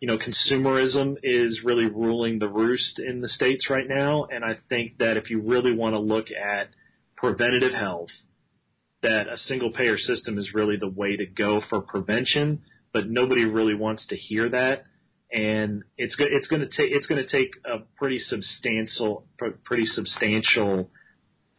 [0.00, 4.56] you know, consumerism is really ruling the roost in the states right now, and I
[4.68, 6.68] think that if you really want to look at
[7.16, 8.10] preventative health,
[9.02, 13.44] that a single payer system is really the way to go for prevention, but nobody
[13.44, 14.84] really wants to hear that.
[15.32, 19.26] And it's go- it's going to take it's going to take a pretty substantial
[19.64, 20.90] pretty substantial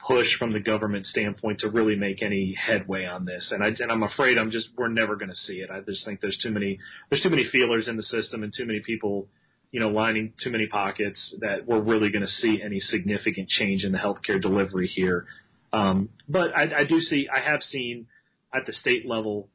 [0.08, 3.52] push from the government standpoint to really make any headway on this.
[3.52, 5.70] And I and I'm afraid I'm just we're never going to see it.
[5.70, 8.66] I just think there's too many there's too many feelers in the system and too
[8.66, 9.28] many people
[9.72, 13.84] you know lining too many pockets that we're really going to see any significant change
[13.84, 15.26] in the healthcare delivery here.
[15.74, 18.08] Um, but I, I do see I have seen
[18.54, 19.50] at the state level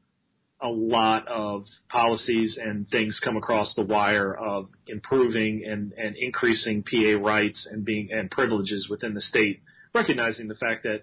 [0.62, 6.84] a lot of policies and things come across the wire of improving and, and increasing
[6.84, 9.60] PA rights and being and privileges within the state,
[9.94, 11.02] recognizing the fact that,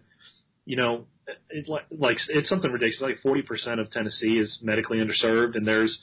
[0.66, 1.06] you know,
[1.50, 3.16] it's like, like it's something ridiculous.
[3.24, 6.00] Like 40% of Tennessee is medically underserved, and there's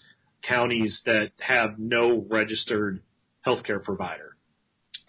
[0.47, 3.01] counties that have no registered
[3.47, 4.37] healthcare provider.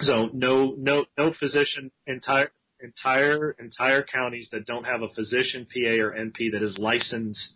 [0.02, 6.04] So no no no physician entire entire entire counties that don't have a physician, PA
[6.04, 7.54] or NP that is licensed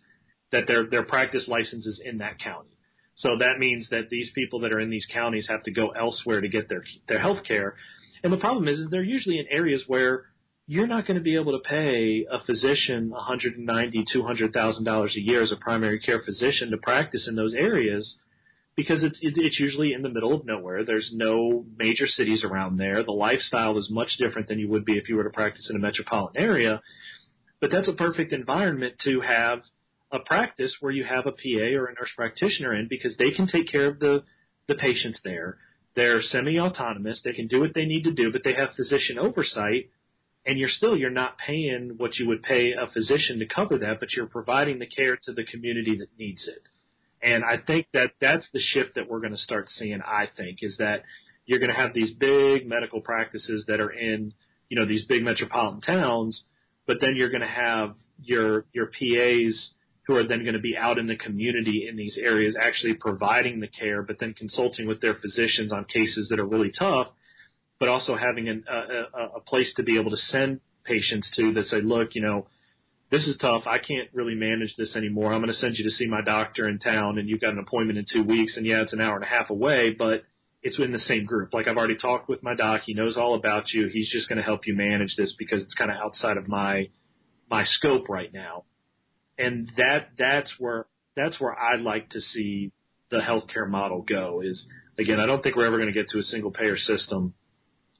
[0.50, 2.76] that their their practice license is in that county.
[3.14, 6.40] So that means that these people that are in these counties have to go elsewhere
[6.40, 7.74] to get their their health care.
[8.22, 10.24] And the problem is, is they're usually in areas where
[10.66, 15.20] you're not going to be able to pay a physician 190, 200 thousand dollars a
[15.20, 18.16] year as a primary care physician to practice in those areas
[18.76, 20.84] because it's it's usually in the middle of nowhere.
[20.84, 23.02] There's no major cities around there.
[23.02, 25.76] The lifestyle is much different than you would be if you were to practice in
[25.76, 26.80] a metropolitan area.
[27.60, 29.60] But that's a perfect environment to have
[30.10, 33.46] a practice where you have a PA or a nurse practitioner in because they can
[33.46, 34.22] take care of the,
[34.68, 35.58] the patients there.
[35.94, 37.20] They're semi-autonomous.
[37.24, 39.90] They can do what they need to do, but they have physician oversight.
[40.44, 44.00] And you're still you're not paying what you would pay a physician to cover that,
[44.00, 46.62] but you're providing the care to the community that needs it.
[47.22, 50.00] And I think that that's the shift that we're going to start seeing.
[50.02, 51.04] I think is that
[51.46, 54.32] you're going to have these big medical practices that are in
[54.68, 56.42] you know these big metropolitan towns,
[56.86, 59.74] but then you're going to have your your PAs
[60.12, 63.60] who are then going to be out in the community in these areas actually providing
[63.60, 67.08] the care, but then consulting with their physicians on cases that are really tough,
[67.80, 71.52] but also having an, a, a, a place to be able to send patients to
[71.54, 72.46] that say, look, you know,
[73.10, 73.62] this is tough.
[73.66, 75.32] I can't really manage this anymore.
[75.32, 77.58] I'm going to send you to see my doctor in town, and you've got an
[77.58, 80.24] appointment in two weeks, and yeah, it's an hour and a half away, but
[80.62, 81.52] it's in the same group.
[81.52, 82.82] Like I've already talked with my doc.
[82.84, 83.88] He knows all about you.
[83.88, 86.88] He's just going to help you manage this because it's kind of outside of my
[87.50, 88.64] my scope right now
[89.38, 92.72] and that that's where that's where I'd like to see
[93.10, 94.40] the healthcare model go.
[94.44, 94.66] Is
[94.98, 97.34] again, I don't think we're ever going to get to a single payer system,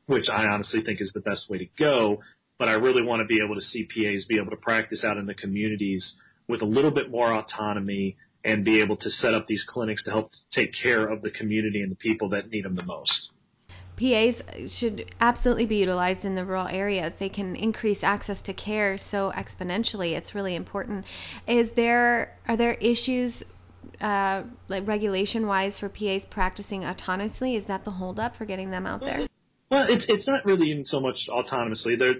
[0.07, 2.23] which I honestly think is the best way to go.
[2.59, 5.16] But I really want to be able to see PAs be able to practice out
[5.16, 6.14] in the communities
[6.49, 10.11] with a little bit more autonomy and be able to set up these clinics to
[10.11, 13.31] help take care of the community and the people that need them the most.
[14.02, 17.12] PAs should absolutely be utilized in the rural areas.
[17.18, 20.12] They can increase access to care so exponentially.
[20.16, 21.04] It's really important.
[21.46, 23.44] Is there are there issues
[24.00, 27.56] uh, like regulation wise for PAs practicing autonomously?
[27.56, 29.26] Is that the holdup for getting them out there?
[29.70, 31.96] Well, it's it's not really even so much autonomously.
[31.98, 32.14] The,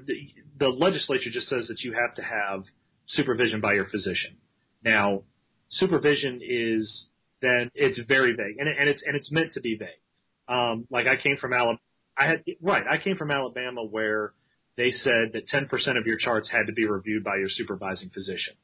[0.58, 2.64] the legislature just says that you have to have
[3.06, 4.36] supervision by your physician.
[4.84, 5.22] Now,
[5.68, 7.08] supervision is
[7.40, 10.01] then it's very vague, and, and it's and it's meant to be vague.
[10.52, 11.78] Um, like I came from Alabama.
[12.16, 12.84] I had right.
[12.88, 14.34] I came from Alabama where
[14.76, 18.54] they said that 10% of your charts had to be reviewed by your supervising physician.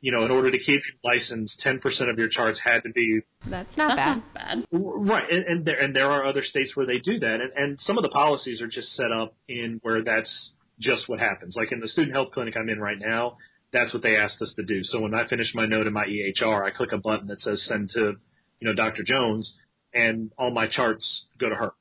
[0.00, 3.20] You know, in order to keep your license, 10% of your charts had to be.
[3.46, 4.14] That's not That's bad.
[4.16, 4.66] not bad.
[4.70, 7.80] Right, and, and there and there are other states where they do that, and, and
[7.80, 11.54] some of the policies are just set up in where that's just what happens.
[11.56, 13.36] Like in the student health clinic I'm in right now,
[13.72, 14.82] that's what they asked us to do.
[14.84, 17.66] So when I finish my note in my EHR, I click a button that says
[17.66, 18.14] send to,
[18.60, 19.02] you know, Dr.
[19.04, 19.52] Jones,
[19.94, 21.72] and all my charts go to her,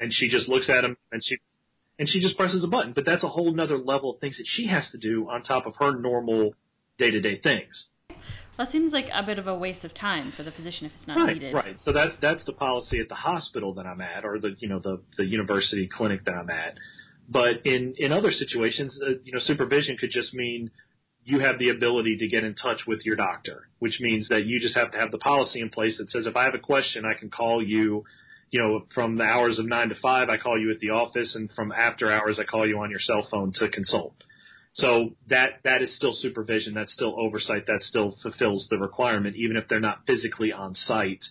[0.00, 1.38] and she just looks at them and she
[1.98, 2.92] and she just presses a button.
[2.92, 5.66] But that's a whole nother level of things that she has to do on top
[5.66, 6.54] of her normal
[6.98, 7.86] day to day things.
[8.58, 11.06] That seems like a bit of a waste of time for the physician if it's
[11.06, 11.54] not Right, needed.
[11.54, 11.76] right.
[11.80, 14.78] So that's that's the policy at the hospital that I'm at, or the you know
[14.78, 16.74] the the university clinic that I'm at.
[17.28, 20.70] But in in other situations, uh, you know, supervision could just mean
[21.26, 24.60] you have the ability to get in touch with your doctor, which means that you
[24.60, 27.04] just have to have the policy in place that says if I have a question,
[27.04, 28.04] I can call you.
[28.52, 31.34] You know, from the hours of nine to five, I call you at the office,
[31.34, 34.14] and from after hours, I call you on your cell phone to consult.
[34.74, 39.56] So that that is still supervision, that's still oversight, that still fulfills the requirement, even
[39.56, 41.24] if they're not physically on site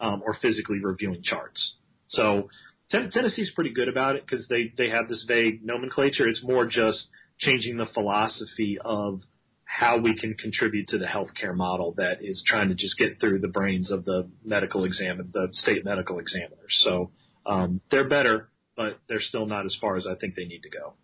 [0.00, 1.74] um, or physically reviewing charts.
[2.06, 2.50] So
[2.90, 6.28] ten- Tennessee's pretty good about it because they they have this vague nomenclature.
[6.28, 7.08] It's more just
[7.38, 9.22] changing the philosophy of
[9.70, 13.38] how we can contribute to the healthcare model that is trying to just get through
[13.38, 16.76] the brains of the medical examiner, the state medical examiners.
[16.80, 17.12] So
[17.46, 20.70] um, they're better, but they're still not as far as I think they need to
[20.70, 20.94] go.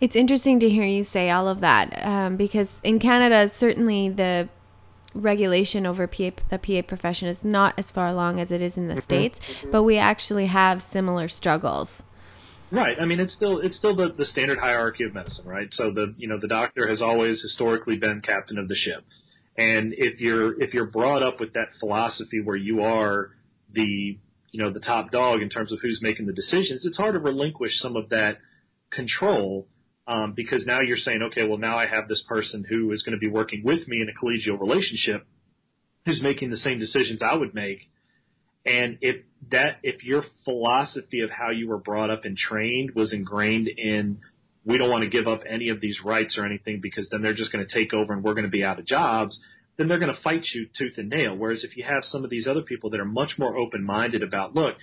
[0.00, 4.48] It's interesting to hear you say all of that um, because in Canada, certainly the
[5.14, 8.88] regulation over PA, the PA profession is not as far along as it is in
[8.88, 9.02] the mm-hmm.
[9.02, 9.70] states, mm-hmm.
[9.70, 12.02] but we actually have similar struggles.
[12.70, 12.96] Right.
[13.00, 15.68] I mean, it's still it's still the, the standard hierarchy of medicine, right?
[15.72, 19.04] So the you know the doctor has always historically been captain of the ship,
[19.56, 23.30] and if you're if you're brought up with that philosophy where you are
[23.72, 24.18] the
[24.50, 27.20] you know the top dog in terms of who's making the decisions, it's hard to
[27.20, 28.38] relinquish some of that
[28.90, 29.68] control
[30.08, 33.16] um, because now you're saying, okay, well now I have this person who is going
[33.16, 35.24] to be working with me in a collegial relationship,
[36.04, 37.78] who's making the same decisions I would make,
[38.64, 43.12] and if that if your philosophy of how you were brought up and trained was
[43.12, 44.18] ingrained in
[44.66, 47.34] we don't want to give up any of these rights or anything because then they're
[47.34, 49.38] just going to take over and we're going to be out of jobs,
[49.78, 51.36] then they're going to fight you tooth and nail.
[51.36, 54.24] Whereas if you have some of these other people that are much more open minded
[54.24, 54.74] about, look,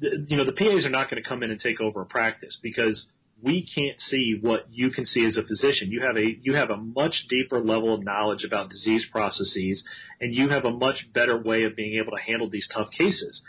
[0.00, 2.58] you know, the PAs are not going to come in and take over a practice
[2.62, 3.06] because
[3.42, 5.90] we can't see what you can see as a physician.
[5.90, 9.84] You have a you have a much deeper level of knowledge about disease processes,
[10.20, 13.42] and you have a much better way of being able to handle these tough cases.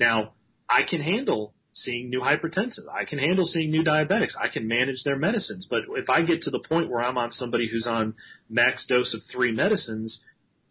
[0.00, 0.32] Now,
[0.68, 2.88] I can handle seeing new hypertensive.
[2.92, 4.32] I can handle seeing new diabetics.
[4.40, 5.66] I can manage their medicines.
[5.68, 8.14] But if I get to the point where I'm on somebody who's on
[8.48, 10.18] max dose of three medicines,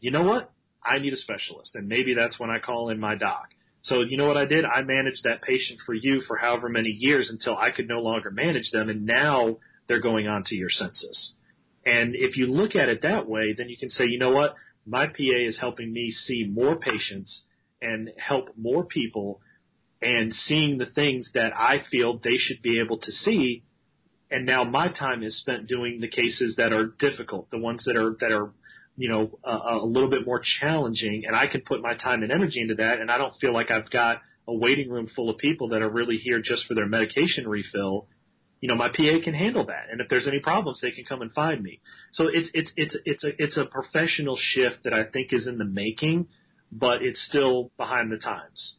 [0.01, 0.51] you know what?
[0.83, 3.49] I need a specialist, and maybe that's when I call in my doc.
[3.81, 4.65] So you know what I did?
[4.65, 8.31] I managed that patient for you for however many years until I could no longer
[8.31, 11.33] manage them, and now they're going on to your census.
[11.85, 14.55] And if you look at it that way, then you can say, you know what?
[14.85, 17.43] My PA is helping me see more patients
[17.81, 19.41] and help more people
[20.01, 23.63] and seeing the things that I feel they should be able to see.
[24.31, 27.95] And now my time is spent doing the cases that are difficult, the ones that
[27.95, 28.53] are that are
[28.99, 32.33] you know, a, a little bit more challenging, and I can put my time and
[32.33, 35.37] energy into that, and I don't feel like I've got a waiting room full of
[35.37, 38.07] people that are really here just for their medication refill.
[38.59, 41.21] You know, my PA can handle that, and if there's any problems, they can come
[41.21, 41.79] and find me.
[42.11, 45.57] So it's it's it's it's a it's a professional shift that I think is in
[45.57, 46.27] the making,
[46.71, 48.75] but it's still behind the times.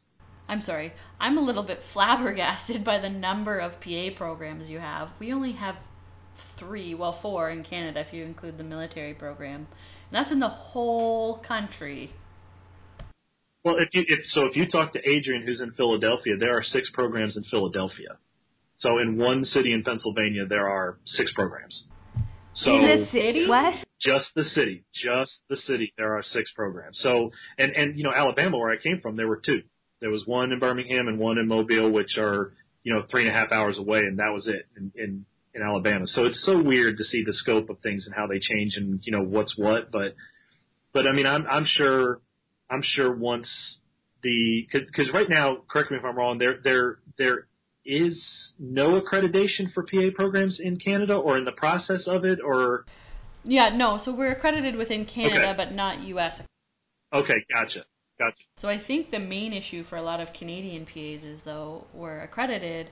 [0.49, 5.11] I'm sorry, I'm a little bit flabbergasted by the number of PA programs you have.
[5.19, 5.77] We only have
[6.57, 9.67] three, well, four in Canada if you include the military program.
[10.11, 12.13] And that's in the whole country.
[13.63, 16.63] Well, if you if, so, if you talk to Adrian, who's in Philadelphia, there are
[16.63, 18.17] six programs in Philadelphia.
[18.79, 21.85] So in one city in Pennsylvania, there are six programs.
[22.63, 23.85] So in the city, what?
[24.01, 25.93] Just the city, just the city.
[25.97, 26.99] There are six programs.
[27.03, 29.63] So and and you know Alabama, where I came from, there were two.
[30.01, 33.31] There was one in Birmingham and one in Mobile, which are you know three and
[33.31, 34.67] a half hours away, and that was it.
[34.77, 36.07] In, in in Alabama.
[36.07, 39.01] So it's so weird to see the scope of things and how they change and
[39.03, 39.91] you know what's what.
[39.91, 40.15] But
[40.93, 42.21] but I mean I'm I'm sure
[42.71, 43.79] I'm sure once
[44.23, 47.47] the because right now, correct me if I'm wrong, there there there
[47.85, 52.85] is no accreditation for PA programs in Canada or in the process of it or.
[53.45, 53.97] Yeah, no.
[53.97, 55.57] So we're accredited within Canada, okay.
[55.57, 56.43] but not U.S.
[57.13, 57.85] Okay, gotcha.
[58.19, 58.37] Gotcha.
[58.57, 62.21] So I think the main issue for a lot of Canadian PAs is though we're
[62.21, 62.91] accredited,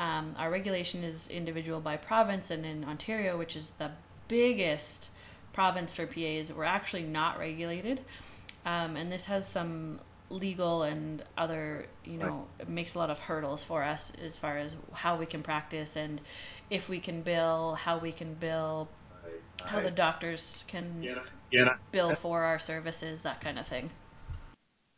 [0.00, 3.92] um, our regulation is individual by province, and in Ontario, which is the
[4.26, 5.10] biggest
[5.52, 8.00] province for PAs, we're actually not regulated.
[8.66, 10.00] Um, and this has some
[10.34, 14.58] legal and other, you know, it makes a lot of hurdles for us as far
[14.58, 16.20] as how we can practice and
[16.70, 18.88] if we can bill, how we can bill,
[19.64, 21.14] how the doctors can yeah,
[21.50, 23.90] yeah, bill for our services, that kind of thing.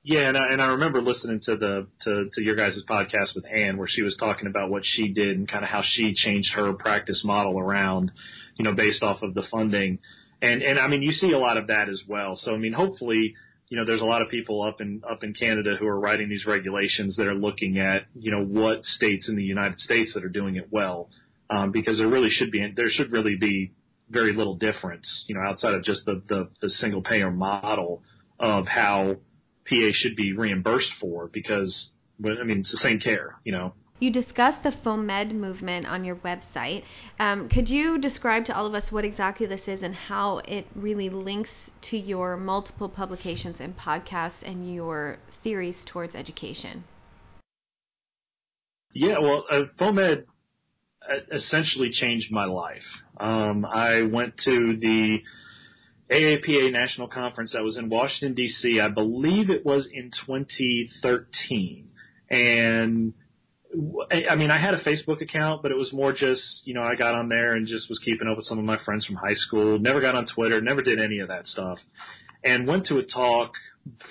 [0.02, 3.44] Yeah, and I, and I remember listening to the to, to your guys' podcast with
[3.52, 6.52] Anne, where she was talking about what she did and kind of how she changed
[6.54, 8.12] her practice model around,
[8.56, 9.98] you know, based off of the funding,
[10.40, 12.36] and and I mean you see a lot of that as well.
[12.36, 13.34] So I mean, hopefully,
[13.68, 16.28] you know, there's a lot of people up in up in Canada who are writing
[16.28, 20.24] these regulations that are looking at you know what states in the United States that
[20.24, 21.08] are doing it well,
[21.50, 23.72] um, because there really should be there should really be
[24.08, 28.02] very little difference, you know, outside of just the the, the single payer model
[28.38, 29.16] of how
[29.68, 31.90] PA should be reimbursed for because,
[32.24, 33.74] I mean, it's the same care, you know.
[33.98, 36.84] You discussed the FOAMed movement on your website.
[37.18, 40.66] Um, could you describe to all of us what exactly this is and how it
[40.74, 46.84] really links to your multiple publications and podcasts and your theories towards education?
[48.92, 50.24] Yeah, well, uh, FOAMed
[51.32, 52.84] essentially changed my life.
[53.18, 55.22] Um, I went to the
[56.10, 61.88] AAPA National Conference that was in Washington, D.C., I believe it was in 2013.
[62.28, 63.14] And
[64.10, 66.94] I mean, I had a Facebook account, but it was more just, you know, I
[66.94, 69.34] got on there and just was keeping up with some of my friends from high
[69.34, 69.78] school.
[69.78, 71.78] Never got on Twitter, never did any of that stuff.
[72.42, 73.52] And went to a talk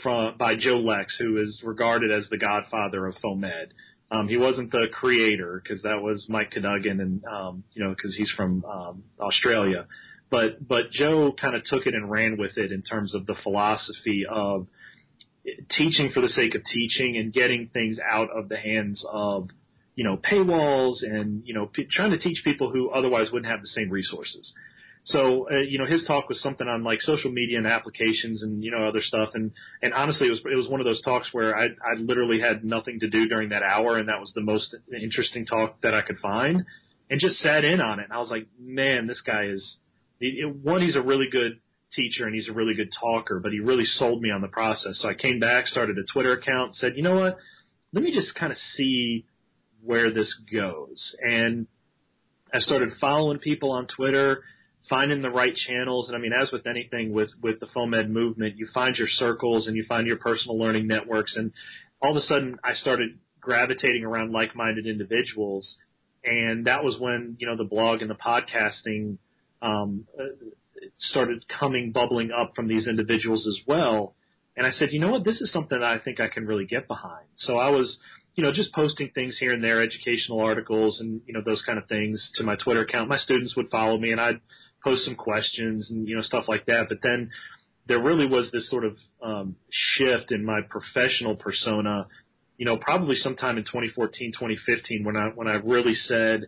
[0.03, 3.67] from by Joe Lex, who is regarded as the godfather of FOAMed.
[4.11, 8.15] Um, he wasn't the creator because that was Mike Cadogan, and um, you know, because
[8.15, 9.87] he's from um, Australia.
[10.29, 13.35] But but Joe kind of took it and ran with it in terms of the
[13.41, 14.67] philosophy of
[15.69, 19.49] teaching for the sake of teaching and getting things out of the hands of
[19.95, 23.61] you know paywalls and you know p- trying to teach people who otherwise wouldn't have
[23.61, 24.53] the same resources.
[25.05, 28.63] So uh, you know his talk was something on like social media and applications and
[28.63, 29.29] you know other stuff.
[29.33, 32.39] And and honestly it was it was one of those talks where I I literally
[32.39, 33.97] had nothing to do during that hour.
[33.97, 36.63] And that was the most interesting talk that I could find
[37.09, 38.05] and just sat in on it.
[38.05, 39.77] And I was like man this guy is
[40.63, 41.59] one he's a really good
[41.93, 44.99] teacher and he's a really good talker, but he really sold me on the process.
[45.01, 47.37] So I came back, started a Twitter account, said, you know what,
[47.93, 49.25] let me just kind of see
[49.83, 51.15] where this goes.
[51.21, 51.67] And
[52.53, 54.41] I started following people on Twitter,
[54.89, 56.09] finding the right channels.
[56.09, 59.67] And I mean, as with anything with, with the FOAMed movement, you find your circles
[59.67, 61.35] and you find your personal learning networks.
[61.35, 61.51] And
[62.01, 65.75] all of a sudden I started gravitating around like-minded individuals.
[66.23, 69.17] And that was when, you know, the blog and the podcasting,
[69.61, 70.05] um,
[70.97, 74.15] started coming bubbling up from these individuals as well.
[74.57, 76.65] And I said, you know what, this is something that I think I can really
[76.65, 77.25] get behind.
[77.35, 77.97] So I was,
[78.35, 81.77] you know, just posting things here and there, educational articles and, you know, those kind
[81.77, 83.09] of things to my Twitter account.
[83.09, 84.39] My students would follow me and I'd
[84.83, 86.85] post some questions and, you know, stuff like that.
[86.87, 87.29] But then
[87.87, 92.07] there really was this sort of um, shift in my professional persona,
[92.57, 96.45] you know, probably sometime in 2014, 2015 when I, when I really said,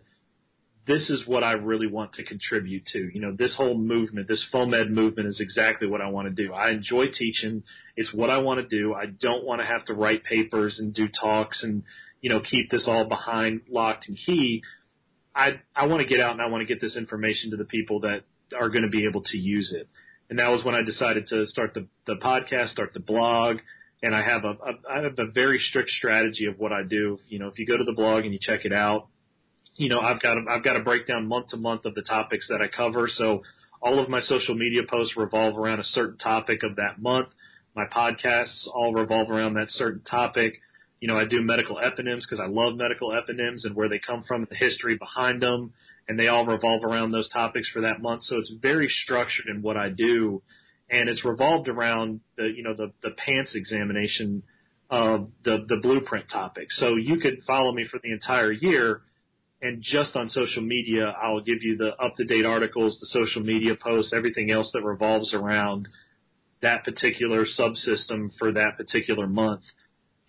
[0.88, 3.10] this is what I really want to contribute to.
[3.12, 6.54] You know, this whole movement, this FOAMed movement is exactly what I want to do.
[6.54, 7.62] I enjoy teaching.
[7.94, 8.94] It's what I want to do.
[8.94, 11.82] I don't want to have to write papers and do talks and,
[12.22, 14.62] you know, keep this all behind locked and key.
[15.36, 17.66] I, I want to get out and I want to get this information to the
[17.66, 18.22] people that
[18.58, 19.86] are going to be able to use it.
[20.30, 23.58] And that was when I decided to start the, the podcast, start the blog,
[24.02, 27.18] and I have a, a I have a very strict strategy of what I do.
[27.28, 29.08] You know, if you go to the blog and you check it out,
[29.78, 32.48] you know, I've got a, I've got a breakdown month to month of the topics
[32.48, 33.08] that I cover.
[33.08, 33.42] So
[33.80, 37.28] all of my social media posts revolve around a certain topic of that month.
[37.76, 40.54] My podcasts all revolve around that certain topic.
[41.00, 44.24] You know, I do medical eponyms because I love medical eponyms and where they come
[44.26, 45.72] from, the history behind them,
[46.08, 48.24] and they all revolve around those topics for that month.
[48.24, 50.42] So it's very structured in what I do,
[50.90, 54.42] and it's revolved around the you know the the PANCE examination
[54.90, 56.66] of the the blueprint topic.
[56.70, 59.02] So you could follow me for the entire year
[59.60, 63.42] and just on social media, I'll give you the up to date articles, the social
[63.42, 65.88] media posts, everything else that revolves around
[66.62, 69.62] that particular subsystem for that particular month.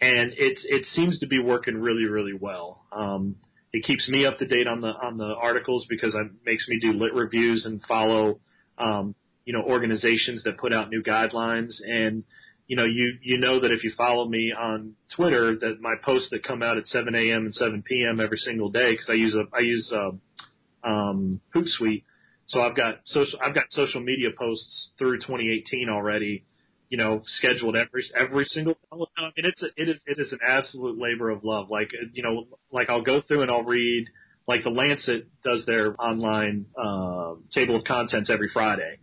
[0.01, 2.85] And it it seems to be working really, really well.
[2.91, 3.35] Um,
[3.71, 6.79] it keeps me up to date on the on the articles because it makes me
[6.79, 8.39] do lit reviews and follow
[8.77, 9.13] um,
[9.45, 12.23] you know organizations that put out new guidelines and
[12.69, 16.29] you know, you you know that if you follow me on Twitter, that my posts
[16.29, 17.45] that come out at 7 a.m.
[17.45, 18.19] and 7 p.m.
[18.19, 22.03] every single day, because I use a I use a um, Hootsuite,
[22.45, 26.45] so I've got social I've got social media posts through 2018 already,
[26.89, 28.77] you know, scheduled every every single.
[28.91, 31.71] I mean, it's a, it is it is an absolute labor of love.
[31.71, 34.05] Like you know, like I'll go through and I'll read.
[34.47, 38.99] Like the Lancet does their online uh, table of contents every Friday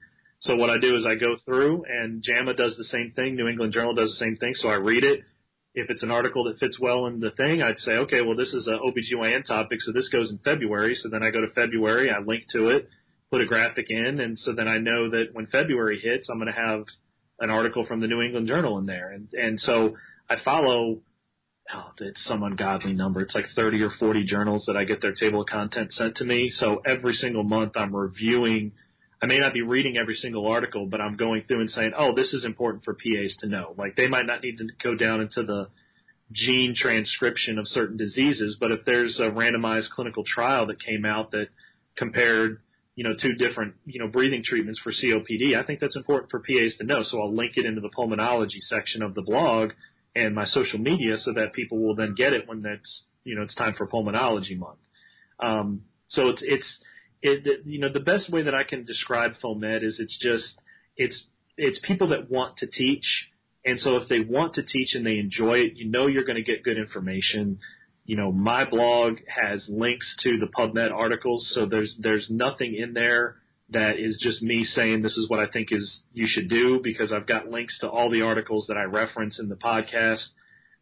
[0.47, 3.36] so what I do is I go through and JAMA does the same thing.
[3.36, 4.53] New England Journal does the same thing.
[4.55, 5.20] So I read it.
[5.74, 8.55] If it's an article that fits well in the thing, I'd say, okay, well, this
[8.55, 9.78] is a OBGYN topic.
[9.82, 10.94] So this goes in February.
[10.94, 12.88] So then I go to February, I link to it,
[13.30, 14.20] put a graphic in.
[14.20, 16.84] And so then I know that when February hits, I'm going to have
[17.40, 19.11] an article from the New England Journal in there.
[19.11, 19.97] And, and so
[20.30, 21.01] I follow,
[21.74, 23.20] oh, it's some ungodly number.
[23.20, 26.24] It's like 30 or 40 journals that I get their table of content sent to
[26.24, 26.49] me.
[26.51, 28.72] So every single month I'm reviewing–
[29.23, 32.14] I may not be reading every single article, but I'm going through and saying, oh,
[32.14, 33.75] this is important for PAs to know.
[33.77, 35.69] Like they might not need to go down into the
[36.33, 41.31] gene transcription of certain diseases, but if there's a randomized clinical trial that came out
[41.31, 41.47] that
[41.97, 42.61] compared,
[42.95, 46.41] you know, two different, you know, breathing treatments for COPD, I think that's important for
[46.41, 47.03] PAs to know.
[47.03, 49.71] So I'll link it into the pulmonology section of the blog
[50.14, 53.43] and my social media so that people will then get it when that's, you know
[53.43, 54.79] it's time for pulmonology month.
[55.41, 56.79] Um, so it's it's
[57.31, 60.61] it, you know the best way that I can describe FOAMed is it's just
[60.97, 61.24] it's
[61.57, 63.29] it's people that want to teach,
[63.64, 66.37] and so if they want to teach and they enjoy it, you know you're going
[66.37, 67.59] to get good information.
[68.05, 72.93] You know, my blog has links to the PubMed articles, so there's there's nothing in
[72.93, 73.37] there
[73.70, 77.12] that is just me saying this is what I think is you should do because
[77.12, 80.24] I've got links to all the articles that I reference in the podcast.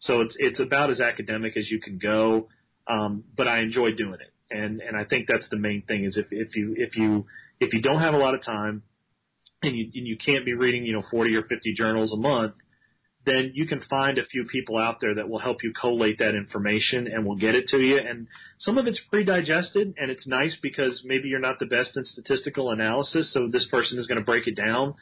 [0.00, 2.48] So it's it's about as academic as you can go,
[2.86, 6.16] um, but I enjoy doing it, and and I think that's the main thing is
[6.16, 7.26] if if you if you
[7.60, 8.82] if you don't have a lot of time,
[9.62, 12.54] and you and you can't be reading you know 40 or 50 journals a month,
[13.26, 16.34] then you can find a few people out there that will help you collate that
[16.34, 17.98] information and will get it to you.
[17.98, 18.26] And
[18.58, 22.70] some of it's pre-digested, and it's nice because maybe you're not the best in statistical
[22.70, 24.94] analysis, so this person is going to break it down.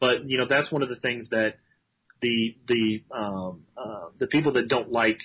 [0.00, 1.54] But you know that's one of the things that
[2.20, 5.18] the the um, uh, the people that don't like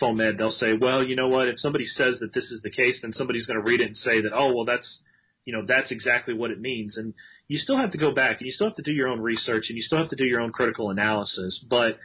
[0.00, 1.48] FOAMed, they'll say, well, you know what?
[1.48, 3.96] If somebody says that this is the case, then somebody's going to read it and
[3.96, 5.00] say that, oh, well, that's
[5.44, 6.96] you know that's exactly what it means.
[6.96, 7.14] And
[7.48, 9.66] you still have to go back and you still have to do your own research
[9.68, 11.64] and you still have to do your own critical analysis.
[11.70, 11.98] But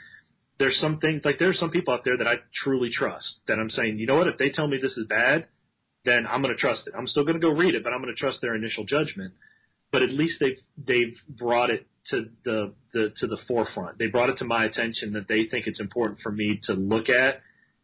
[0.59, 3.57] there's some things like there are some people out there that I truly trust that
[3.57, 4.27] I'm saying, you know what?
[4.27, 5.47] If they tell me this is bad,
[6.05, 6.93] then I'm going to trust it.
[6.95, 9.33] I'm still going to go read it, but I'm going to trust their initial judgment.
[9.91, 13.97] But at least they've they've brought it to the, the to the forefront.
[13.97, 17.09] They brought it to my attention that they think it's important for me to look
[17.09, 17.41] at.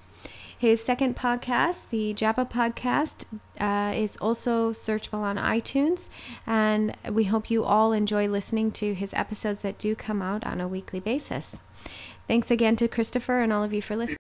[0.60, 3.26] His second podcast, the JAAPA podcast,
[3.60, 6.08] uh, is also searchable on iTunes.
[6.48, 10.60] And we hope you all enjoy listening to his episodes that do come out on
[10.60, 11.58] a weekly basis.
[12.28, 14.18] Thanks again to Christopher and all of you for listening.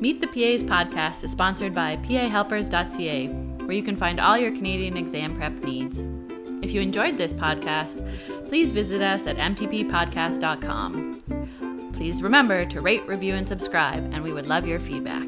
[0.00, 4.96] Meet the PA's podcast is sponsored by PAHelpers.ca, where you can find all your Canadian
[4.96, 6.02] exam prep needs.
[6.62, 8.06] If you enjoyed this podcast,
[8.48, 11.92] please visit us at mtppodcast.com.
[11.94, 15.26] Please remember to rate, review, and subscribe, and we would love your feedback.